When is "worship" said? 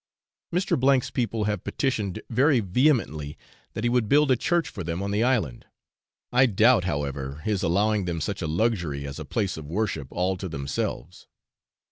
9.69-10.07